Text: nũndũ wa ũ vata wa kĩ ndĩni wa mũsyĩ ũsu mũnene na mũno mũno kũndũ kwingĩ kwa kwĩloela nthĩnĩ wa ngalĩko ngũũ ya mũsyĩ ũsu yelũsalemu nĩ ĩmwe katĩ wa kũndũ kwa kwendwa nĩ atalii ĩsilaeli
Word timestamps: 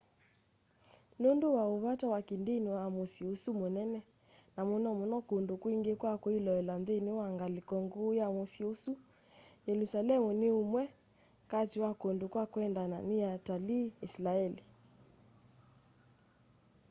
nũndũ 1.21 1.47
wa 1.57 1.63
ũ 1.73 1.75
vata 1.83 2.05
wa 2.13 2.19
kĩ 2.27 2.35
ndĩni 2.41 2.69
wa 2.77 2.85
mũsyĩ 2.95 3.23
ũsu 3.33 3.49
mũnene 3.59 3.99
na 4.55 4.61
mũno 4.69 4.89
mũno 4.99 5.17
kũndũ 5.27 5.53
kwingĩ 5.61 5.93
kwa 6.01 6.13
kwĩloela 6.21 6.73
nthĩnĩ 6.81 7.11
wa 7.19 7.27
ngalĩko 7.35 7.75
ngũũ 7.85 8.09
ya 8.21 8.27
mũsyĩ 8.35 8.63
ũsu 8.73 8.91
yelũsalemu 9.67 10.29
nĩ 10.39 10.47
ĩmwe 10.61 10.83
katĩ 11.51 11.77
wa 11.83 11.91
kũndũ 12.01 12.25
kwa 12.33 12.43
kwendwa 12.51 12.83
nĩ 13.07 13.17
atalii 13.33 13.87
ĩsilaeli 14.05 14.63